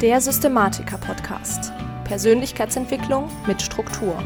Der 0.00 0.20
Systematiker-Podcast. 0.20 1.72
Persönlichkeitsentwicklung 2.04 3.28
mit 3.48 3.60
Struktur. 3.60 4.22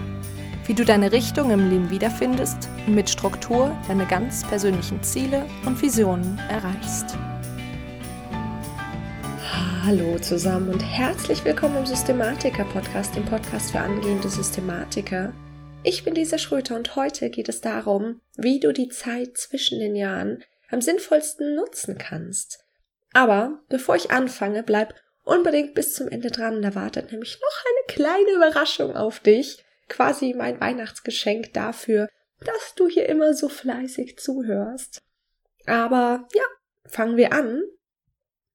Wie 0.66 0.74
du 0.74 0.84
deine 0.84 1.12
Richtung 1.12 1.50
im 1.50 1.70
Leben 1.70 1.88
wiederfindest 1.88 2.68
und 2.86 2.94
mit 2.94 3.08
Struktur 3.08 3.74
deine 3.88 4.04
ganz 4.04 4.46
persönlichen 4.46 5.02
Ziele 5.02 5.46
und 5.64 5.80
Visionen 5.80 6.38
erreichst. 6.50 7.16
Hallo 9.82 10.18
zusammen 10.18 10.68
und 10.68 10.80
herzlich 10.80 11.42
willkommen 11.42 11.78
im 11.78 11.86
Systematiker-Podcast, 11.86 13.16
dem 13.16 13.24
Podcast 13.24 13.70
für 13.70 13.80
angehende 13.80 14.28
Systematiker. 14.28 15.32
Ich 15.84 16.04
bin 16.04 16.14
Lisa 16.14 16.36
Schröter 16.36 16.76
und 16.76 16.96
heute 16.96 17.30
geht 17.30 17.48
es 17.48 17.62
darum, 17.62 18.20
wie 18.36 18.60
du 18.60 18.74
die 18.74 18.90
Zeit 18.90 19.38
zwischen 19.38 19.80
den 19.80 19.96
Jahren 19.96 20.44
am 20.70 20.82
sinnvollsten 20.82 21.54
nutzen 21.54 21.96
kannst. 21.96 22.62
Aber 23.14 23.60
bevor 23.70 23.96
ich 23.96 24.10
anfange, 24.10 24.62
bleib 24.62 24.94
unbedingt 25.24 25.74
bis 25.74 25.94
zum 25.94 26.08
Ende 26.08 26.30
dran. 26.30 26.62
Da 26.62 26.74
wartet 26.74 27.12
nämlich 27.12 27.38
noch 27.40 27.64
eine 27.64 27.94
kleine 27.94 28.36
Überraschung 28.36 28.96
auf 28.96 29.20
dich. 29.20 29.64
Quasi 29.88 30.34
mein 30.34 30.60
Weihnachtsgeschenk 30.60 31.52
dafür, 31.52 32.08
dass 32.40 32.74
du 32.76 32.88
hier 32.88 33.08
immer 33.08 33.34
so 33.34 33.48
fleißig 33.48 34.18
zuhörst. 34.18 35.02
Aber 35.66 36.28
ja, 36.34 36.44
fangen 36.84 37.16
wir 37.16 37.32
an. 37.32 37.62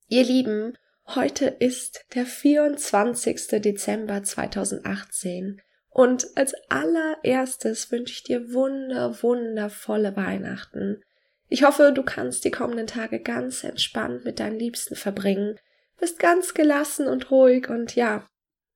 Ihr 0.08 0.24
Lieben, 0.24 0.78
heute 1.08 1.46
ist 1.46 2.06
der 2.16 2.26
24. 2.26 3.62
Dezember 3.62 4.24
2018. 4.24 5.62
Und 5.90 6.28
als 6.36 6.54
allererstes 6.70 7.92
wünsche 7.92 8.14
ich 8.14 8.24
dir 8.24 8.54
wunder, 8.54 9.22
wundervolle 9.24 10.16
Weihnachten. 10.16 11.02
Ich 11.50 11.64
hoffe, 11.64 11.92
du 11.94 12.04
kannst 12.04 12.46
die 12.46 12.52
kommenden 12.52 12.88
Tage 12.88 13.22
ganz 13.22 13.64
entspannt 13.64 14.26
mit 14.26 14.40
deinen 14.40 14.60
Liebsten 14.60 14.96
verbringen 14.96 15.58
bist 15.98 16.20
ganz 16.20 16.54
gelassen 16.54 17.08
und 17.08 17.32
ruhig 17.32 17.70
und 17.70 17.96
ja, 17.96 18.28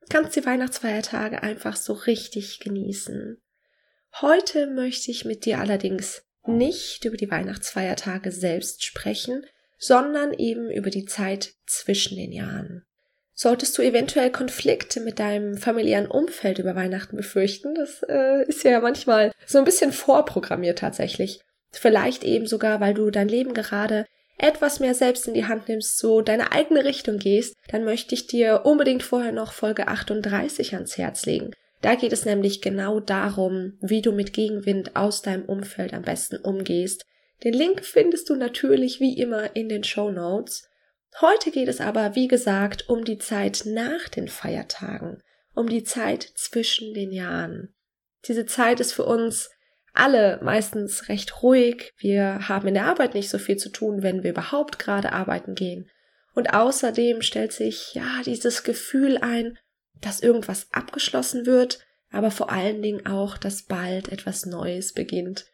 kannst 0.09 0.35
die 0.35 0.45
Weihnachtsfeiertage 0.45 1.41
einfach 1.43 1.75
so 1.75 1.93
richtig 1.93 2.59
genießen. 2.59 3.41
Heute 4.21 4.67
möchte 4.67 5.11
ich 5.11 5.25
mit 5.25 5.45
dir 5.45 5.59
allerdings 5.59 6.23
nicht 6.45 7.05
über 7.05 7.17
die 7.17 7.31
Weihnachtsfeiertage 7.31 8.31
selbst 8.31 8.83
sprechen, 8.83 9.45
sondern 9.77 10.33
eben 10.33 10.69
über 10.69 10.89
die 10.89 11.05
Zeit 11.05 11.53
zwischen 11.65 12.17
den 12.17 12.31
Jahren. 12.31 12.85
Solltest 13.33 13.77
du 13.77 13.81
eventuell 13.81 14.31
Konflikte 14.31 14.99
mit 14.99 15.17
deinem 15.17 15.57
familiären 15.57 16.05
Umfeld 16.05 16.59
über 16.59 16.75
Weihnachten 16.75 17.15
befürchten, 17.15 17.73
das 17.73 18.03
äh, 18.07 18.43
ist 18.47 18.63
ja 18.63 18.79
manchmal 18.81 19.31
so 19.47 19.57
ein 19.57 19.63
bisschen 19.63 19.91
vorprogrammiert 19.91 20.79
tatsächlich. 20.79 21.41
Vielleicht 21.71 22.23
eben 22.23 22.45
sogar, 22.45 22.79
weil 22.81 22.93
du 22.93 23.09
dein 23.09 23.29
Leben 23.29 23.53
gerade 23.53 24.05
etwas 24.41 24.79
mehr 24.79 24.95
selbst 24.95 25.27
in 25.27 25.33
die 25.33 25.45
Hand 25.45 25.67
nimmst, 25.69 25.97
so 25.97 26.21
deine 26.21 26.51
eigene 26.51 26.83
Richtung 26.83 27.19
gehst, 27.19 27.55
dann 27.69 27.85
möchte 27.85 28.15
ich 28.15 28.27
dir 28.27 28.61
unbedingt 28.65 29.03
vorher 29.03 29.31
noch 29.31 29.53
Folge 29.53 29.87
38 29.87 30.73
ans 30.73 30.97
Herz 30.97 31.25
legen. 31.25 31.51
Da 31.81 31.95
geht 31.95 32.13
es 32.13 32.25
nämlich 32.25 32.61
genau 32.61 32.99
darum, 32.99 33.77
wie 33.81 34.01
du 34.01 34.11
mit 34.11 34.33
Gegenwind 34.33 34.95
aus 34.95 35.21
deinem 35.21 35.45
Umfeld 35.45 35.93
am 35.93 36.03
besten 36.03 36.37
umgehst. 36.37 37.05
Den 37.43 37.53
Link 37.53 37.83
findest 37.83 38.29
du 38.29 38.35
natürlich 38.35 38.99
wie 38.99 39.17
immer 39.17 39.55
in 39.55 39.69
den 39.69 39.83
Show 39.83 40.11
Notes. 40.11 40.69
Heute 41.19 41.51
geht 41.51 41.67
es 41.67 41.81
aber, 41.81 42.15
wie 42.15 42.27
gesagt, 42.27 42.87
um 42.87 43.03
die 43.03 43.17
Zeit 43.17 43.63
nach 43.65 44.09
den 44.09 44.27
Feiertagen, 44.27 45.21
um 45.55 45.67
die 45.67 45.83
Zeit 45.83 46.23
zwischen 46.23 46.93
den 46.93 47.11
Jahren. 47.11 47.73
Diese 48.25 48.45
Zeit 48.45 48.79
ist 48.79 48.93
für 48.93 49.05
uns 49.05 49.49
alle 49.93 50.39
meistens 50.41 51.09
recht 51.09 51.43
ruhig. 51.43 51.93
Wir 51.97 52.47
haben 52.47 52.67
in 52.67 52.73
der 52.73 52.85
Arbeit 52.85 53.13
nicht 53.13 53.29
so 53.29 53.37
viel 53.37 53.57
zu 53.57 53.69
tun, 53.69 54.03
wenn 54.03 54.23
wir 54.23 54.31
überhaupt 54.31 54.79
gerade 54.79 55.13
arbeiten 55.13 55.55
gehen. 55.55 55.89
Und 56.33 56.53
außerdem 56.53 57.21
stellt 57.21 57.51
sich 57.51 57.93
ja 57.93 58.21
dieses 58.25 58.63
Gefühl 58.63 59.17
ein, 59.17 59.57
dass 59.99 60.21
irgendwas 60.21 60.67
abgeschlossen 60.71 61.45
wird, 61.45 61.79
aber 62.11 62.31
vor 62.31 62.51
allen 62.51 62.81
Dingen 62.81 63.05
auch, 63.05 63.37
dass 63.37 63.63
bald 63.63 64.09
etwas 64.09 64.45
Neues 64.45 64.93
beginnt. 64.93 65.45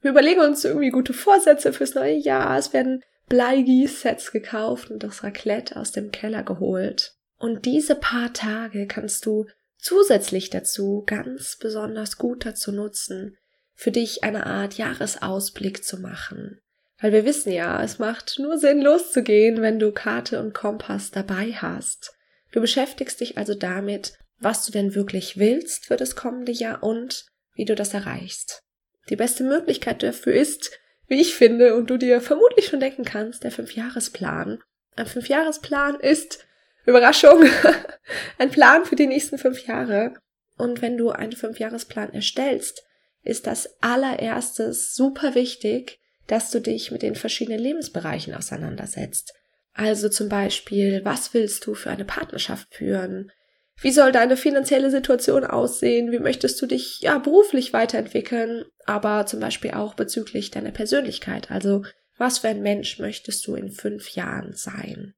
Wir 0.00 0.10
überlegen 0.10 0.40
uns 0.40 0.64
irgendwie 0.64 0.90
gute 0.90 1.12
Vorsätze 1.12 1.72
fürs 1.72 1.94
neue 1.94 2.16
Jahr. 2.16 2.58
Es 2.58 2.72
werden 2.72 3.02
Bleigießsets 3.28 4.32
gekauft 4.32 4.90
und 4.90 5.02
das 5.02 5.22
Raclette 5.22 5.76
aus 5.76 5.92
dem 5.92 6.10
Keller 6.10 6.42
geholt. 6.42 7.14
Und 7.38 7.64
diese 7.64 7.94
paar 7.94 8.32
Tage 8.32 8.86
kannst 8.86 9.24
du 9.26 9.46
zusätzlich 9.78 10.50
dazu 10.50 11.04
ganz 11.06 11.56
besonders 11.58 12.18
gut 12.18 12.44
dazu 12.46 12.72
nutzen, 12.72 13.36
für 13.74 13.90
dich 13.90 14.24
eine 14.24 14.46
Art 14.46 14.74
Jahresausblick 14.74 15.84
zu 15.84 15.98
machen. 15.98 16.60
Weil 17.00 17.12
wir 17.12 17.24
wissen 17.24 17.52
ja, 17.52 17.82
es 17.82 17.98
macht 17.98 18.38
nur 18.38 18.58
Sinn 18.58 18.80
loszugehen, 18.80 19.60
wenn 19.60 19.78
du 19.78 19.92
Karte 19.92 20.40
und 20.40 20.54
Kompass 20.54 21.10
dabei 21.10 21.52
hast. 21.52 22.14
Du 22.52 22.60
beschäftigst 22.60 23.20
dich 23.20 23.36
also 23.36 23.54
damit, 23.54 24.16
was 24.38 24.64
du 24.64 24.72
denn 24.72 24.94
wirklich 24.94 25.38
willst 25.38 25.86
für 25.86 25.96
das 25.96 26.16
kommende 26.16 26.52
Jahr 26.52 26.82
und 26.82 27.26
wie 27.54 27.64
du 27.64 27.74
das 27.74 27.94
erreichst. 27.94 28.62
Die 29.10 29.16
beste 29.16 29.44
Möglichkeit 29.44 30.02
dafür 30.02 30.34
ist, 30.34 30.78
wie 31.06 31.20
ich 31.20 31.34
finde, 31.34 31.74
und 31.74 31.90
du 31.90 31.98
dir 31.98 32.20
vermutlich 32.20 32.68
schon 32.68 32.80
denken 32.80 33.04
kannst, 33.04 33.44
der 33.44 33.50
Fünfjahresplan. 33.50 34.62
Ein 34.96 35.06
Fünfjahresplan 35.06 36.00
ist, 36.00 36.46
Überraschung, 36.86 37.44
ein 38.38 38.50
Plan 38.50 38.84
für 38.84 38.96
die 38.96 39.06
nächsten 39.06 39.38
fünf 39.38 39.66
Jahre. 39.66 40.14
Und 40.56 40.80
wenn 40.80 40.96
du 40.96 41.10
einen 41.10 41.32
Fünfjahresplan 41.32 42.14
erstellst, 42.14 42.84
ist 43.24 43.46
das 43.46 43.82
allererstes 43.82 44.94
super 44.94 45.34
wichtig, 45.34 45.98
dass 46.26 46.50
du 46.50 46.60
dich 46.60 46.90
mit 46.90 47.02
den 47.02 47.14
verschiedenen 47.14 47.58
Lebensbereichen 47.58 48.34
auseinandersetzt. 48.34 49.34
Also 49.72 50.08
zum 50.08 50.28
Beispiel, 50.28 51.04
was 51.04 51.34
willst 51.34 51.66
du 51.66 51.74
für 51.74 51.90
eine 51.90 52.04
Partnerschaft 52.04 52.74
führen? 52.74 53.32
Wie 53.80 53.90
soll 53.90 54.12
deine 54.12 54.36
finanzielle 54.36 54.90
Situation 54.90 55.44
aussehen? 55.44 56.12
Wie 56.12 56.20
möchtest 56.20 56.62
du 56.62 56.66
dich 56.66 57.00
ja 57.00 57.18
beruflich 57.18 57.72
weiterentwickeln? 57.72 58.64
Aber 58.86 59.26
zum 59.26 59.40
Beispiel 59.40 59.72
auch 59.72 59.94
bezüglich 59.94 60.52
deiner 60.52 60.70
Persönlichkeit. 60.70 61.50
Also, 61.50 61.82
was 62.16 62.38
für 62.38 62.48
ein 62.48 62.62
Mensch 62.62 63.00
möchtest 63.00 63.44
du 63.46 63.56
in 63.56 63.70
fünf 63.70 64.10
Jahren 64.10 64.52
sein? 64.54 65.14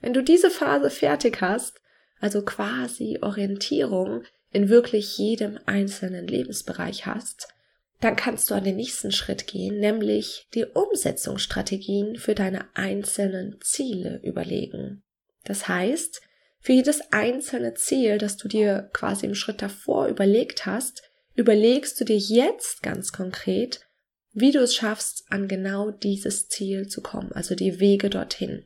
Wenn 0.00 0.12
du 0.12 0.22
diese 0.22 0.50
Phase 0.50 0.90
fertig 0.90 1.40
hast, 1.40 1.80
also 2.20 2.42
quasi 2.42 3.18
Orientierung, 3.20 4.24
in 4.50 4.68
wirklich 4.68 5.18
jedem 5.18 5.58
einzelnen 5.66 6.28
Lebensbereich 6.28 7.06
hast, 7.06 7.48
dann 8.00 8.16
kannst 8.16 8.50
du 8.50 8.54
an 8.54 8.64
den 8.64 8.76
nächsten 8.76 9.12
Schritt 9.12 9.46
gehen, 9.46 9.78
nämlich 9.78 10.46
die 10.54 10.64
Umsetzungsstrategien 10.64 12.16
für 12.16 12.34
deine 12.34 12.66
einzelnen 12.74 13.58
Ziele 13.62 14.20
überlegen. 14.22 15.02
Das 15.44 15.68
heißt, 15.68 16.22
für 16.60 16.72
jedes 16.72 17.00
einzelne 17.12 17.74
Ziel, 17.74 18.18
das 18.18 18.36
du 18.36 18.48
dir 18.48 18.90
quasi 18.92 19.26
im 19.26 19.34
Schritt 19.34 19.60
davor 19.60 20.06
überlegt 20.06 20.66
hast, 20.66 21.02
überlegst 21.34 22.00
du 22.00 22.04
dir 22.04 22.16
jetzt 22.16 22.82
ganz 22.82 23.12
konkret, 23.12 23.80
wie 24.32 24.50
du 24.50 24.60
es 24.60 24.74
schaffst, 24.74 25.24
an 25.30 25.48
genau 25.48 25.90
dieses 25.90 26.48
Ziel 26.48 26.88
zu 26.88 27.00
kommen, 27.02 27.32
also 27.32 27.54
die 27.54 27.80
Wege 27.80 28.08
dorthin. 28.08 28.64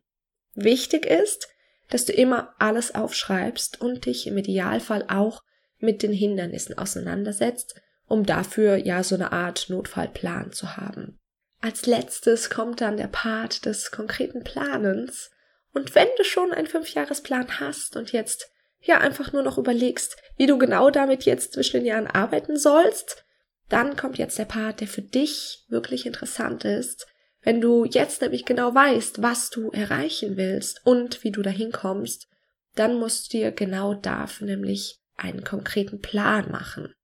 Wichtig 0.54 1.06
ist, 1.06 1.48
dass 1.90 2.04
du 2.04 2.12
immer 2.12 2.54
alles 2.58 2.94
aufschreibst 2.94 3.80
und 3.80 4.06
dich 4.06 4.26
im 4.26 4.36
Idealfall 4.36 5.04
auch 5.08 5.42
mit 5.78 6.02
den 6.02 6.12
Hindernissen 6.12 6.76
auseinandersetzt, 6.76 7.80
um 8.06 8.26
dafür 8.26 8.76
ja 8.76 9.02
so 9.02 9.14
eine 9.14 9.32
Art 9.32 9.66
Notfallplan 9.68 10.52
zu 10.52 10.76
haben. 10.76 11.18
Als 11.60 11.86
letztes 11.86 12.50
kommt 12.50 12.80
dann 12.80 12.96
der 12.96 13.08
Part 13.08 13.66
des 13.66 13.90
konkreten 13.90 14.44
Planens. 14.44 15.30
Und 15.72 15.94
wenn 15.94 16.08
du 16.16 16.24
schon 16.24 16.52
einen 16.52 16.66
Fünfjahresplan 16.66 17.60
hast 17.60 17.96
und 17.96 18.12
jetzt 18.12 18.50
ja 18.80 18.98
einfach 18.98 19.32
nur 19.32 19.42
noch 19.42 19.58
überlegst, 19.58 20.16
wie 20.36 20.46
du 20.46 20.56
genau 20.56 20.90
damit 20.90 21.24
jetzt 21.24 21.52
zwischen 21.52 21.78
den 21.78 21.86
Jahren 21.86 22.06
arbeiten 22.06 22.56
sollst, 22.56 23.24
dann 23.68 23.96
kommt 23.96 24.18
jetzt 24.18 24.38
der 24.38 24.44
Part, 24.44 24.80
der 24.80 24.88
für 24.88 25.02
dich 25.02 25.64
wirklich 25.68 26.06
interessant 26.06 26.64
ist. 26.64 27.06
Wenn 27.42 27.60
du 27.60 27.84
jetzt 27.84 28.20
nämlich 28.20 28.44
genau 28.44 28.74
weißt, 28.74 29.22
was 29.22 29.50
du 29.50 29.70
erreichen 29.70 30.36
willst 30.36 30.84
und 30.84 31.22
wie 31.24 31.30
du 31.30 31.42
dahin 31.42 31.72
kommst, 31.72 32.28
dann 32.74 32.98
musst 32.98 33.32
du 33.32 33.38
dir 33.38 33.52
genau 33.52 33.94
dafür 33.94 34.46
nämlich 34.46 34.98
einen 35.16 35.44
konkreten 35.44 36.00
Plan 36.00 36.50
machen. 36.50 36.94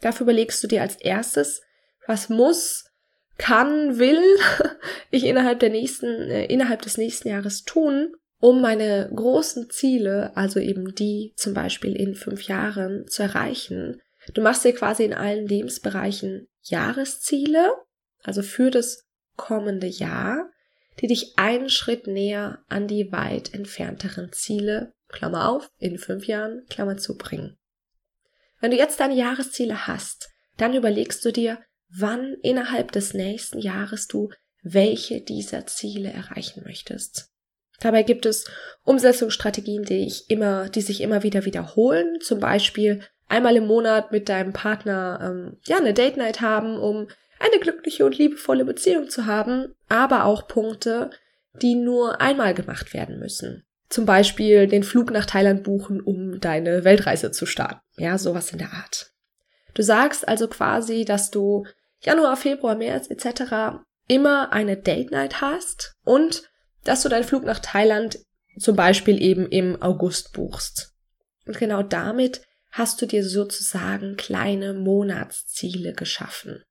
Dafür 0.00 0.24
überlegst 0.24 0.62
du 0.62 0.68
dir 0.68 0.82
als 0.82 0.96
erstes, 0.96 1.62
was 2.06 2.28
muss, 2.28 2.84
kann, 3.38 3.98
will 3.98 4.20
ich 5.10 5.24
innerhalb 5.24 5.60
der 5.60 5.70
nächsten, 5.70 6.06
äh, 6.06 6.46
innerhalb 6.46 6.82
des 6.82 6.96
nächsten 6.96 7.28
Jahres 7.28 7.64
tun, 7.64 8.14
um 8.38 8.60
meine 8.60 9.10
großen 9.14 9.70
Ziele, 9.70 10.36
also 10.36 10.60
eben 10.60 10.94
die 10.94 11.32
zum 11.36 11.54
Beispiel 11.54 11.96
in 11.96 12.14
fünf 12.14 12.42
Jahren 12.42 13.06
zu 13.08 13.22
erreichen. 13.22 14.00
Du 14.34 14.42
machst 14.42 14.64
dir 14.64 14.74
quasi 14.74 15.04
in 15.04 15.14
allen 15.14 15.46
Lebensbereichen 15.46 16.48
Jahresziele, 16.62 17.72
also 18.22 18.42
für 18.42 18.70
das 18.70 19.05
kommende 19.36 19.86
Jahr, 19.86 20.50
die 21.00 21.06
dich 21.06 21.34
einen 21.36 21.68
Schritt 21.68 22.06
näher 22.06 22.64
an 22.68 22.88
die 22.88 23.12
weit 23.12 23.54
entfernteren 23.54 24.32
Ziele 24.32 24.94
Klammer 25.08 25.48
auf, 25.48 25.70
in 25.78 25.98
fünf 25.98 26.26
Jahren, 26.26 26.64
Klammer 26.68 26.96
zu, 26.96 27.16
bringen. 27.16 27.56
Wenn 28.60 28.70
du 28.70 28.76
jetzt 28.76 28.98
deine 28.98 29.14
Jahresziele 29.14 29.86
hast, 29.86 30.30
dann 30.56 30.74
überlegst 30.74 31.24
du 31.24 31.32
dir, 31.32 31.58
wann 31.88 32.34
innerhalb 32.42 32.92
des 32.92 33.14
nächsten 33.14 33.58
Jahres 33.58 34.08
du 34.08 34.30
welche 34.62 35.20
dieser 35.20 35.66
Ziele 35.66 36.10
erreichen 36.10 36.64
möchtest. 36.64 37.30
Dabei 37.78 38.02
gibt 38.02 38.26
es 38.26 38.50
Umsetzungsstrategien, 38.84 39.84
die 39.84 40.06
ich 40.06 40.28
immer, 40.28 40.68
die 40.68 40.80
sich 40.80 41.02
immer 41.02 41.22
wieder 41.22 41.44
wiederholen. 41.44 42.18
Zum 42.20 42.40
Beispiel 42.40 43.02
einmal 43.28 43.56
im 43.56 43.66
Monat 43.66 44.10
mit 44.10 44.28
deinem 44.28 44.52
Partner 44.52 45.20
ähm, 45.22 45.58
ja 45.66 45.76
eine 45.76 45.94
Date 45.94 46.16
Night 46.16 46.40
haben, 46.40 46.78
um 46.78 47.06
eine 47.38 47.60
glückliche 47.60 48.04
und 48.04 48.16
liebevolle 48.16 48.64
Beziehung 48.64 49.08
zu 49.08 49.26
haben, 49.26 49.74
aber 49.88 50.24
auch 50.24 50.48
Punkte, 50.48 51.10
die 51.62 51.74
nur 51.74 52.20
einmal 52.20 52.54
gemacht 52.54 52.94
werden 52.94 53.18
müssen. 53.18 53.64
Zum 53.88 54.04
Beispiel 54.04 54.66
den 54.66 54.82
Flug 54.82 55.10
nach 55.10 55.26
Thailand 55.26 55.62
buchen, 55.62 56.00
um 56.00 56.40
deine 56.40 56.84
Weltreise 56.84 57.30
zu 57.30 57.46
starten. 57.46 57.80
Ja, 57.96 58.18
sowas 58.18 58.50
in 58.50 58.58
der 58.58 58.72
Art. 58.72 59.12
Du 59.74 59.82
sagst 59.82 60.26
also 60.26 60.48
quasi, 60.48 61.04
dass 61.04 61.30
du 61.30 61.66
Januar, 62.00 62.36
Februar, 62.36 62.74
März 62.74 63.10
etc. 63.10 63.80
immer 64.08 64.52
eine 64.52 64.76
Date 64.76 65.10
Night 65.10 65.40
hast 65.40 65.94
und 66.04 66.44
dass 66.84 67.02
du 67.02 67.08
deinen 67.08 67.24
Flug 67.24 67.44
nach 67.44 67.60
Thailand 67.60 68.18
zum 68.58 68.76
Beispiel 68.76 69.20
eben 69.22 69.46
im 69.48 69.80
August 69.82 70.32
buchst. 70.32 70.94
Und 71.46 71.58
genau 71.58 71.82
damit 71.82 72.42
hast 72.70 73.00
du 73.00 73.06
dir 73.06 73.24
sozusagen 73.24 74.16
kleine 74.16 74.74
Monatsziele 74.74 75.92
geschaffen. 75.92 76.62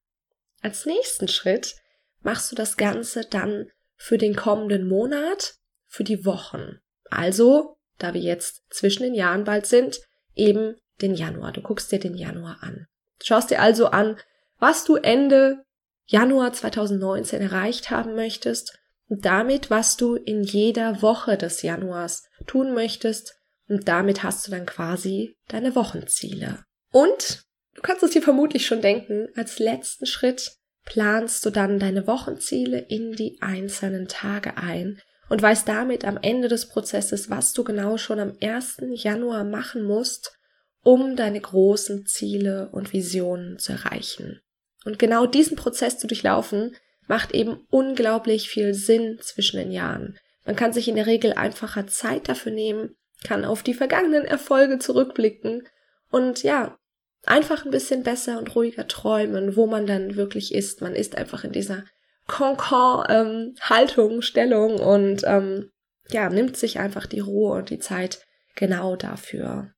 Als 0.65 0.87
nächsten 0.87 1.27
Schritt 1.27 1.75
machst 2.23 2.51
du 2.51 2.55
das 2.55 2.75
Ganze 2.75 3.21
dann 3.21 3.69
für 3.97 4.17
den 4.17 4.35
kommenden 4.35 4.87
Monat, 4.87 5.53
für 5.85 6.03
die 6.03 6.25
Wochen. 6.25 6.79
Also, 7.11 7.77
da 7.99 8.15
wir 8.15 8.21
jetzt 8.21 8.63
zwischen 8.71 9.03
den 9.03 9.13
Jahren 9.13 9.43
bald 9.43 9.67
sind, 9.67 9.99
eben 10.33 10.75
den 11.03 11.13
Januar. 11.13 11.51
Du 11.51 11.61
guckst 11.61 11.91
dir 11.91 11.99
den 11.99 12.15
Januar 12.15 12.57
an. 12.61 12.87
Du 13.19 13.27
schaust 13.27 13.51
dir 13.51 13.61
also 13.61 13.89
an, 13.89 14.17
was 14.57 14.85
du 14.85 14.95
Ende 14.95 15.63
Januar 16.07 16.51
2019 16.51 17.43
erreicht 17.43 17.91
haben 17.91 18.15
möchtest 18.15 18.75
und 19.07 19.23
damit, 19.23 19.69
was 19.69 19.97
du 19.97 20.15
in 20.15 20.41
jeder 20.41 21.03
Woche 21.03 21.37
des 21.37 21.61
Januars 21.61 22.23
tun 22.47 22.73
möchtest 22.73 23.35
und 23.67 23.87
damit 23.87 24.23
hast 24.23 24.47
du 24.47 24.49
dann 24.49 24.65
quasi 24.65 25.37
deine 25.47 25.75
Wochenziele. 25.75 26.63
Und 26.91 27.44
du 27.75 27.81
kannst 27.81 28.03
es 28.03 28.11
dir 28.11 28.21
vermutlich 28.21 28.65
schon 28.65 28.81
denken, 28.81 29.27
als 29.35 29.59
letzten 29.59 30.05
Schritt 30.05 30.53
planst 30.85 31.45
du 31.45 31.49
dann 31.49 31.79
deine 31.79 32.07
Wochenziele 32.07 32.79
in 32.79 33.13
die 33.13 33.37
einzelnen 33.41 34.07
Tage 34.07 34.57
ein 34.57 35.01
und 35.29 35.41
weißt 35.41 35.67
damit 35.67 36.05
am 36.05 36.19
Ende 36.21 36.47
des 36.47 36.69
Prozesses, 36.69 37.29
was 37.29 37.53
du 37.53 37.63
genau 37.63 37.97
schon 37.97 38.19
am 38.19 38.37
1. 38.41 38.77
Januar 38.93 39.43
machen 39.43 39.83
musst, 39.83 40.37
um 40.83 41.15
deine 41.15 41.41
großen 41.41 42.05
Ziele 42.05 42.69
und 42.71 42.93
Visionen 42.93 43.57
zu 43.57 43.73
erreichen. 43.73 44.41
Und 44.85 44.99
genau 44.99 45.25
diesen 45.25 45.57
Prozess 45.57 45.97
zu 45.97 46.05
durchlaufen, 46.05 46.75
macht 47.07 47.31
eben 47.33 47.65
unglaublich 47.69 48.49
viel 48.49 48.73
Sinn 48.73 49.17
zwischen 49.21 49.57
den 49.57 49.71
Jahren. 49.71 50.17
Man 50.45 50.55
kann 50.55 50.73
sich 50.73 50.87
in 50.87 50.95
der 50.95 51.07
Regel 51.07 51.33
einfacher 51.33 51.87
Zeit 51.87 52.29
dafür 52.29 52.51
nehmen, 52.51 52.95
kann 53.23 53.45
auf 53.45 53.63
die 53.63 53.73
vergangenen 53.73 54.25
Erfolge 54.25 54.77
zurückblicken 54.77 55.67
und 56.11 56.43
ja, 56.43 56.77
einfach 57.27 57.65
ein 57.65 57.71
bisschen 57.71 58.03
besser 58.03 58.37
und 58.37 58.55
ruhiger 58.55 58.87
träumen, 58.87 59.55
wo 59.55 59.67
man 59.67 59.87
dann 59.87 60.15
wirklich 60.15 60.53
ist. 60.53 60.81
Man 60.81 60.95
ist 60.95 61.17
einfach 61.17 61.43
in 61.43 61.51
dieser 61.51 61.83
Concon-Haltung, 62.27 64.11
ähm, 64.11 64.21
Stellung 64.21 64.79
und 64.79 65.23
ähm, 65.25 65.69
ja, 66.09 66.29
nimmt 66.29 66.57
sich 66.57 66.79
einfach 66.79 67.05
die 67.05 67.19
Ruhe 67.19 67.57
und 67.57 67.69
die 67.69 67.79
Zeit 67.79 68.19
genau 68.55 68.95
dafür. 68.95 69.71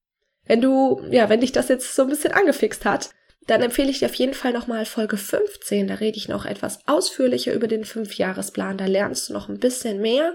Wenn 0.45 0.61
du, 0.61 1.01
ja, 1.09 1.29
wenn 1.29 1.41
dich 1.41 1.51
das 1.51 1.67
jetzt 1.67 1.93
so 1.95 2.03
ein 2.03 2.09
bisschen 2.09 2.31
angefixt 2.31 2.85
hat, 2.85 3.09
dann 3.47 3.61
empfehle 3.61 3.89
ich 3.89 3.99
dir 3.99 4.07
auf 4.07 4.13
jeden 4.15 4.33
Fall 4.33 4.51
nochmal 4.51 4.85
Folge 4.85 5.17
15. 5.17 5.87
Da 5.87 5.95
rede 5.95 6.17
ich 6.17 6.27
noch 6.27 6.45
etwas 6.45 6.79
ausführlicher 6.85 7.53
über 7.53 7.67
den 7.67 7.85
Fünfjahresplan. 7.85 8.77
Da 8.77 8.85
lernst 8.85 9.29
du 9.29 9.33
noch 9.33 9.49
ein 9.49 9.59
bisschen 9.59 10.01
mehr, 10.01 10.33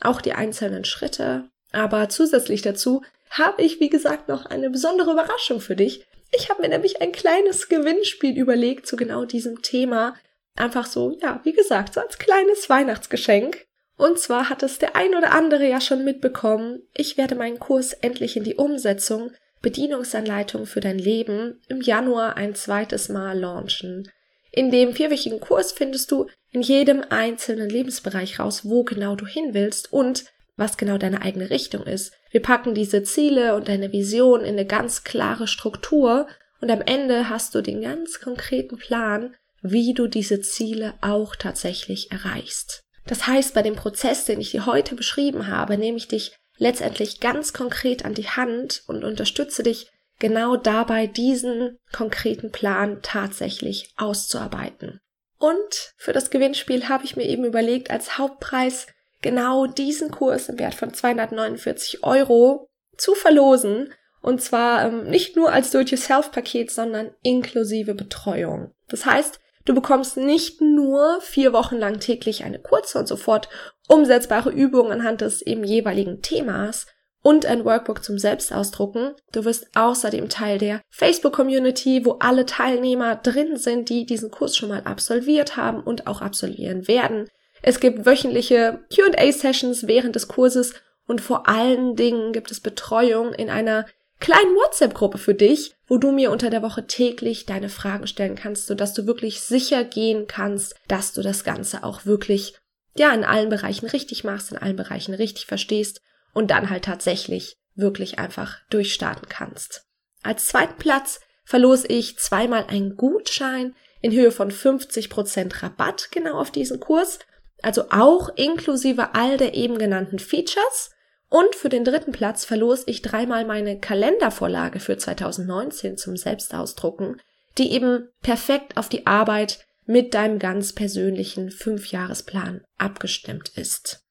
auch 0.00 0.20
die 0.20 0.32
einzelnen 0.32 0.84
Schritte. 0.84 1.48
Aber 1.72 2.08
zusätzlich 2.08 2.62
dazu 2.62 3.02
habe 3.30 3.62
ich, 3.62 3.80
wie 3.80 3.90
gesagt, 3.90 4.28
noch 4.28 4.46
eine 4.46 4.70
besondere 4.70 5.12
Überraschung 5.12 5.60
für 5.60 5.76
dich. 5.76 6.06
Ich 6.32 6.50
habe 6.50 6.62
mir 6.62 6.68
nämlich 6.68 7.00
ein 7.00 7.12
kleines 7.12 7.68
Gewinnspiel 7.68 8.36
überlegt 8.36 8.86
zu 8.86 8.96
genau 8.96 9.24
diesem 9.24 9.62
Thema. 9.62 10.14
Einfach 10.56 10.86
so, 10.86 11.16
ja, 11.20 11.40
wie 11.44 11.52
gesagt, 11.52 11.94
so 11.94 12.00
als 12.00 12.18
kleines 12.18 12.68
Weihnachtsgeschenk. 12.68 13.66
Und 13.96 14.18
zwar 14.18 14.50
hat 14.50 14.62
es 14.62 14.78
der 14.78 14.96
ein 14.96 15.14
oder 15.14 15.32
andere 15.32 15.66
ja 15.66 15.80
schon 15.80 16.04
mitbekommen. 16.04 16.82
Ich 16.94 17.16
werde 17.16 17.34
meinen 17.34 17.58
Kurs 17.58 17.92
endlich 17.92 18.36
in 18.36 18.44
die 18.44 18.56
Umsetzung 18.56 19.32
Bedienungsanleitung 19.62 20.66
für 20.66 20.80
dein 20.80 20.98
Leben 20.98 21.60
im 21.68 21.80
Januar 21.80 22.36
ein 22.36 22.54
zweites 22.54 23.08
Mal 23.08 23.38
launchen. 23.38 24.10
In 24.52 24.70
dem 24.70 24.94
vierwöchigen 24.94 25.40
Kurs 25.40 25.72
findest 25.72 26.10
du 26.12 26.26
in 26.52 26.62
jedem 26.62 27.02
einzelnen 27.08 27.68
Lebensbereich 27.68 28.38
raus, 28.38 28.62
wo 28.64 28.84
genau 28.84 29.16
du 29.16 29.26
hin 29.26 29.54
willst 29.54 29.92
und 29.92 30.24
was 30.56 30.76
genau 30.76 30.98
deine 30.98 31.22
eigene 31.22 31.50
Richtung 31.50 31.84
ist. 31.84 32.12
Wir 32.30 32.42
packen 32.42 32.74
diese 32.74 33.02
Ziele 33.02 33.54
und 33.54 33.68
deine 33.68 33.92
Vision 33.92 34.40
in 34.40 34.54
eine 34.54 34.66
ganz 34.66 35.04
klare 35.04 35.46
Struktur 35.46 36.26
und 36.60 36.70
am 36.70 36.80
Ende 36.80 37.28
hast 37.28 37.54
du 37.54 37.62
den 37.62 37.82
ganz 37.82 38.20
konkreten 38.20 38.78
Plan, 38.78 39.34
wie 39.62 39.94
du 39.94 40.06
diese 40.06 40.40
Ziele 40.40 40.94
auch 41.00 41.36
tatsächlich 41.36 42.10
erreichst. 42.10 42.82
Das 43.06 43.26
heißt, 43.26 43.54
bei 43.54 43.62
dem 43.62 43.76
Prozess, 43.76 44.24
den 44.24 44.40
ich 44.40 44.50
dir 44.50 44.66
heute 44.66 44.94
beschrieben 44.94 45.46
habe, 45.46 45.78
nehme 45.78 45.98
ich 45.98 46.08
dich 46.08 46.36
letztendlich 46.58 47.20
ganz 47.20 47.52
konkret 47.52 48.04
an 48.04 48.14
die 48.14 48.28
Hand 48.28 48.82
und 48.86 49.04
unterstütze 49.04 49.62
dich 49.62 49.90
genau 50.18 50.56
dabei, 50.56 51.06
diesen 51.06 51.78
konkreten 51.92 52.50
Plan 52.50 53.00
tatsächlich 53.02 53.92
auszuarbeiten. 53.96 55.00
Und 55.38 55.92
für 55.98 56.12
das 56.12 56.30
Gewinnspiel 56.30 56.88
habe 56.88 57.04
ich 57.04 57.16
mir 57.16 57.24
eben 57.26 57.44
überlegt, 57.44 57.90
als 57.90 58.16
Hauptpreis 58.16 58.86
genau 59.26 59.66
diesen 59.66 60.10
Kurs 60.10 60.48
im 60.48 60.58
Wert 60.58 60.74
von 60.74 60.94
249 60.94 62.04
Euro 62.04 62.68
zu 62.96 63.14
verlosen. 63.14 63.92
Und 64.22 64.40
zwar 64.40 64.86
ähm, 64.86 65.04
nicht 65.04 65.36
nur 65.36 65.52
als 65.52 65.70
Do-it-yourself-Paket, 65.70 66.70
sondern 66.70 67.10
inklusive 67.22 67.94
Betreuung. 67.94 68.72
Das 68.88 69.04
heißt, 69.04 69.40
Du 69.66 69.74
bekommst 69.74 70.16
nicht 70.16 70.60
nur 70.60 71.20
vier 71.20 71.52
Wochen 71.52 71.76
lang 71.76 71.98
täglich 71.98 72.44
eine 72.44 72.60
kurze 72.60 73.00
und 73.00 73.08
sofort 73.08 73.48
umsetzbare 73.88 74.50
Übung 74.50 74.92
anhand 74.92 75.22
des 75.22 75.42
eben 75.42 75.64
jeweiligen 75.64 76.22
Themas 76.22 76.86
und 77.20 77.44
ein 77.46 77.64
Workbook 77.64 78.04
zum 78.04 78.16
Selbstausdrucken. 78.16 79.16
Du 79.32 79.44
wirst 79.44 79.66
außerdem 79.74 80.28
Teil 80.28 80.58
der 80.58 80.82
Facebook-Community, 80.90 82.04
wo 82.04 82.12
alle 82.20 82.46
Teilnehmer 82.46 83.16
drin 83.16 83.56
sind, 83.56 83.88
die 83.88 84.06
diesen 84.06 84.30
Kurs 84.30 84.56
schon 84.56 84.68
mal 84.68 84.82
absolviert 84.84 85.56
haben 85.56 85.82
und 85.82 86.06
auch 86.06 86.20
absolvieren 86.22 86.86
werden. 86.86 87.28
Es 87.66 87.80
gibt 87.80 88.06
wöchentliche 88.06 88.78
Q&A-Sessions 88.94 89.88
während 89.88 90.14
des 90.14 90.28
Kurses 90.28 90.74
und 91.08 91.20
vor 91.20 91.48
allen 91.48 91.96
Dingen 91.96 92.32
gibt 92.32 92.52
es 92.52 92.60
Betreuung 92.60 93.32
in 93.32 93.50
einer 93.50 93.86
kleinen 94.20 94.54
WhatsApp-Gruppe 94.54 95.18
für 95.18 95.34
dich, 95.34 95.74
wo 95.88 95.98
du 95.98 96.12
mir 96.12 96.30
unter 96.30 96.48
der 96.48 96.62
Woche 96.62 96.86
täglich 96.86 97.44
deine 97.44 97.68
Fragen 97.68 98.06
stellen 98.06 98.36
kannst, 98.36 98.68
sodass 98.68 98.94
du 98.94 99.08
wirklich 99.08 99.40
sicher 99.40 99.82
gehen 99.82 100.28
kannst, 100.28 100.76
dass 100.86 101.12
du 101.12 101.22
das 101.22 101.42
Ganze 101.42 101.82
auch 101.82 102.06
wirklich, 102.06 102.54
ja, 102.94 103.12
in 103.12 103.24
allen 103.24 103.48
Bereichen 103.48 103.86
richtig 103.86 104.22
machst, 104.22 104.52
in 104.52 104.58
allen 104.58 104.76
Bereichen 104.76 105.12
richtig 105.12 105.46
verstehst 105.46 106.00
und 106.32 106.52
dann 106.52 106.70
halt 106.70 106.84
tatsächlich 106.84 107.56
wirklich 107.74 108.20
einfach 108.20 108.58
durchstarten 108.70 109.28
kannst. 109.28 109.82
Als 110.22 110.46
zweiten 110.46 110.78
Platz 110.78 111.18
verlose 111.44 111.88
ich 111.88 112.16
zweimal 112.20 112.66
einen 112.68 112.96
Gutschein 112.96 113.74
in 114.02 114.12
Höhe 114.12 114.30
von 114.30 114.52
50% 114.52 115.64
Rabatt 115.64 116.12
genau 116.12 116.38
auf 116.38 116.52
diesen 116.52 116.78
Kurs, 116.78 117.18
also 117.66 117.86
auch 117.90 118.28
inklusive 118.36 119.16
all 119.16 119.38
der 119.38 119.54
eben 119.54 119.76
genannten 119.76 120.20
Features 120.20 120.92
und 121.28 121.56
für 121.56 121.68
den 121.68 121.84
dritten 121.84 122.12
Platz 122.12 122.44
verlose 122.44 122.84
ich 122.86 123.02
dreimal 123.02 123.44
meine 123.44 123.80
Kalendervorlage 123.80 124.78
für 124.78 124.96
2019 124.96 125.96
zum 125.96 126.16
Selbstausdrucken, 126.16 127.20
die 127.58 127.72
eben 127.72 128.08
perfekt 128.22 128.76
auf 128.76 128.88
die 128.88 129.08
Arbeit 129.08 129.66
mit 129.84 130.14
deinem 130.14 130.38
ganz 130.38 130.74
persönlichen 130.74 131.50
Fünfjahresplan 131.50 132.62
abgestimmt 132.78 133.48
ist. 133.56 134.04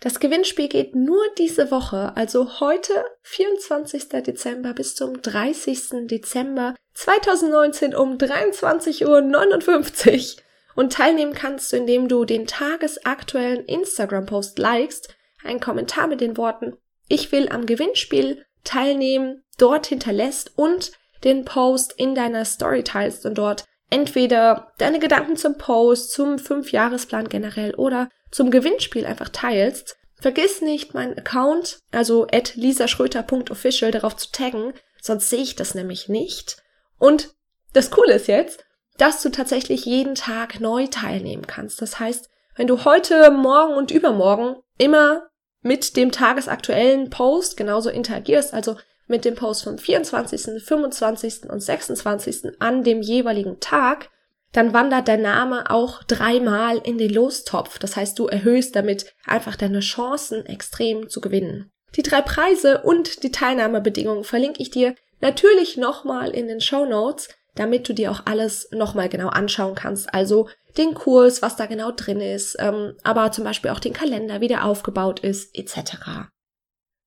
Das 0.00 0.20
Gewinnspiel 0.20 0.68
geht 0.68 0.94
nur 0.94 1.22
diese 1.38 1.70
Woche, 1.70 2.14
also 2.14 2.60
heute, 2.60 2.92
24. 3.22 4.06
Dezember 4.22 4.74
bis 4.74 4.94
zum 4.94 5.22
30. 5.22 6.06
Dezember 6.08 6.74
2019 6.92 7.94
um 7.94 8.18
23.59 8.18 9.06
Uhr. 9.06 10.42
Und 10.78 10.92
teilnehmen 10.92 11.34
kannst 11.34 11.72
du, 11.72 11.76
indem 11.76 12.06
du 12.06 12.24
den 12.24 12.46
tagesaktuellen 12.46 13.64
Instagram-Post 13.64 14.60
likest 14.60 15.12
einen 15.42 15.58
Kommentar 15.58 16.06
mit 16.06 16.20
den 16.20 16.36
Worten 16.36 16.76
Ich 17.08 17.32
will 17.32 17.48
am 17.48 17.66
Gewinnspiel 17.66 18.44
teilnehmen, 18.62 19.42
dort 19.58 19.88
hinterlässt 19.88 20.52
und 20.54 20.92
den 21.24 21.44
Post 21.44 21.94
in 21.96 22.14
deiner 22.14 22.44
Story 22.44 22.84
teilst 22.84 23.26
und 23.26 23.38
dort 23.38 23.64
entweder 23.90 24.72
deine 24.78 25.00
Gedanken 25.00 25.36
zum 25.36 25.58
Post, 25.58 26.12
zum 26.12 26.38
Fünfjahresplan 26.38 27.28
generell 27.28 27.74
oder 27.74 28.08
zum 28.30 28.52
Gewinnspiel 28.52 29.04
einfach 29.04 29.30
teilst. 29.30 29.96
Vergiss 30.20 30.62
nicht, 30.62 30.94
meinen 30.94 31.18
Account, 31.18 31.80
also 31.90 32.28
at 32.30 32.54
lisaschröter.official, 32.54 33.90
darauf 33.90 34.14
zu 34.14 34.30
taggen, 34.30 34.74
sonst 35.02 35.28
sehe 35.28 35.42
ich 35.42 35.56
das 35.56 35.74
nämlich 35.74 36.08
nicht. 36.08 36.62
Und 37.00 37.34
das 37.72 37.90
Coole 37.90 38.14
ist 38.14 38.28
jetzt, 38.28 38.64
dass 38.98 39.22
du 39.22 39.30
tatsächlich 39.30 39.84
jeden 39.86 40.14
Tag 40.14 40.60
neu 40.60 40.86
teilnehmen 40.88 41.46
kannst. 41.46 41.80
Das 41.80 41.98
heißt, 41.98 42.28
wenn 42.56 42.66
du 42.66 42.84
heute, 42.84 43.30
morgen 43.30 43.74
und 43.74 43.90
übermorgen 43.90 44.56
immer 44.76 45.28
mit 45.62 45.96
dem 45.96 46.12
tagesaktuellen 46.12 47.08
Post 47.08 47.56
genauso 47.56 47.88
interagierst, 47.88 48.52
also 48.52 48.76
mit 49.06 49.24
dem 49.24 49.36
Post 49.36 49.64
vom 49.64 49.78
24., 49.78 50.62
25. 50.62 51.48
und 51.48 51.60
26. 51.60 52.60
an 52.60 52.84
dem 52.84 53.00
jeweiligen 53.00 53.60
Tag, 53.60 54.10
dann 54.52 54.72
wandert 54.72 55.08
dein 55.08 55.22
Name 55.22 55.70
auch 55.70 56.02
dreimal 56.02 56.78
in 56.78 56.98
den 56.98 57.12
Lostopf. 57.12 57.78
Das 57.78 57.96
heißt, 57.96 58.18
du 58.18 58.26
erhöhst 58.26 58.74
damit 58.76 59.14
einfach 59.24 59.56
deine 59.56 59.80
Chancen 59.80 60.44
extrem 60.46 61.08
zu 61.08 61.20
gewinnen. 61.20 61.70
Die 61.96 62.02
drei 62.02 62.22
Preise 62.22 62.82
und 62.82 63.22
die 63.22 63.32
Teilnahmebedingungen 63.32 64.24
verlinke 64.24 64.60
ich 64.60 64.70
dir 64.70 64.94
natürlich 65.20 65.76
nochmal 65.76 66.30
in 66.30 66.48
den 66.48 66.60
Show 66.60 66.84
Notes, 66.84 67.28
damit 67.58 67.88
du 67.88 67.92
dir 67.92 68.10
auch 68.10 68.22
alles 68.24 68.68
nochmal 68.70 69.08
genau 69.08 69.28
anschauen 69.28 69.74
kannst. 69.74 70.12
Also 70.14 70.48
den 70.76 70.94
Kurs, 70.94 71.42
was 71.42 71.56
da 71.56 71.66
genau 71.66 71.90
drin 71.90 72.20
ist, 72.20 72.56
ähm, 72.58 72.94
aber 73.02 73.32
zum 73.32 73.44
Beispiel 73.44 73.70
auch 73.70 73.80
den 73.80 73.92
Kalender, 73.92 74.40
wie 74.40 74.48
der 74.48 74.64
aufgebaut 74.64 75.20
ist, 75.20 75.56
etc. 75.56 76.28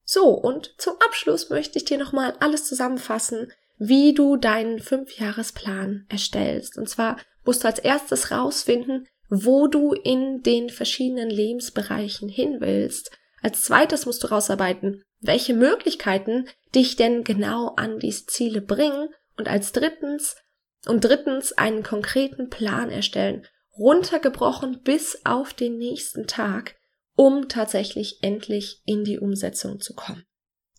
So, 0.04 0.28
und 0.30 0.76
zum 0.78 0.96
Abschluss 1.06 1.50
möchte 1.50 1.78
ich 1.78 1.86
dir 1.86 1.98
nochmal 1.98 2.34
alles 2.40 2.66
zusammenfassen, 2.66 3.52
wie 3.78 4.14
du 4.14 4.36
deinen 4.36 4.80
Fünfjahresplan 4.80 6.06
erstellst. 6.10 6.78
Und 6.78 6.90
zwar 6.90 7.18
musst 7.46 7.64
du 7.64 7.68
als 7.68 7.80
erstes 7.80 8.32
rausfinden, 8.32 9.08
wo 9.30 9.68
du 9.68 9.94
in 9.94 10.44
den 10.44 10.70
verschiedenen 10.70 11.30
Lebensbereichen 11.30 12.28
hin 12.28 12.58
willst. 12.60 13.12
Als 13.42 13.64
zweites 13.64 14.06
musst 14.06 14.24
du 14.24 14.28
rausarbeiten, 14.28 15.04
welche 15.22 15.54
Möglichkeiten 15.54 16.48
dich 16.76 16.96
denn 16.96 17.24
genau 17.24 17.74
an 17.76 18.00
diese 18.00 18.26
Ziele 18.26 18.62
bringen. 18.62 19.10
Und 19.42 19.48
als 19.48 19.72
drittens, 19.72 20.36
und 20.86 21.04
drittens 21.04 21.52
einen 21.54 21.82
konkreten 21.82 22.52
Plan 22.52 22.92
erstellen, 22.92 23.48
runtergebrochen 23.76 24.84
bis 24.84 25.26
auf 25.26 25.52
den 25.52 25.80
nächsten 25.80 26.28
Tag, 26.28 26.76
um 27.16 27.50
tatsächlich 27.50 28.20
endlich 28.22 28.84
in 28.86 29.04
die 29.04 29.18
Umsetzung 29.18 29.80
zu 29.80 29.96
kommen. 29.96 30.26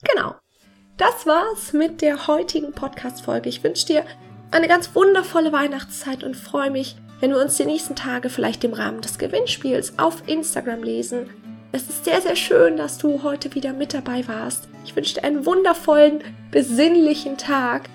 Genau. 0.05 0.37
Das 0.97 1.27
war's 1.27 1.73
mit 1.73 2.03
der 2.03 2.29
heutigen 2.29 2.71
Podcast-Folge. 2.71 3.49
Ich 3.49 3.65
wünsche 3.65 3.87
dir 3.87 4.05
eine 4.53 4.69
ganz 4.69 4.95
wundervolle 4.95 5.51
Weihnachtszeit 5.51 6.23
und 6.23 6.37
freue 6.37 6.71
mich, 6.71 6.95
wenn 7.19 7.33
wir 7.33 7.41
uns 7.41 7.57
die 7.57 7.65
nächsten 7.65 7.97
Tage 7.97 8.31
vielleicht 8.31 8.63
im 8.63 8.75
Rahmen 8.75 9.01
des 9.01 9.19
Gewinnspiels 9.19 9.99
auf 9.99 10.29
Instagram 10.29 10.85
lesen. 10.85 11.31
Es 11.73 11.89
ist 11.89 12.05
sehr, 12.05 12.21
sehr 12.21 12.37
schön, 12.37 12.77
dass 12.77 12.97
du 12.97 13.25
heute 13.25 13.57
wieder 13.57 13.73
mit 13.73 13.93
dabei 13.93 14.29
warst. 14.29 14.69
Ich 14.85 14.95
wünsche 14.95 15.15
dir 15.15 15.25
einen 15.25 15.47
wundervollen, 15.47 16.23
besinnlichen 16.53 17.37
Tag. 17.39 17.89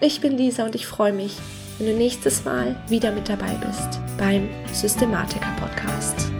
Ich 0.00 0.20
bin 0.20 0.36
Lisa 0.36 0.66
und 0.66 0.74
ich 0.74 0.86
freue 0.86 1.12
mich, 1.12 1.38
wenn 1.78 1.86
du 1.86 1.94
nächstes 1.94 2.44
Mal 2.44 2.76
wieder 2.88 3.12
mit 3.12 3.30
dabei 3.30 3.54
bist 3.66 3.98
beim 4.18 4.48
Systematiker 4.72 5.48
Podcast. 5.58 6.30